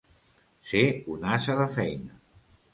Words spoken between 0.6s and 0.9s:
Ser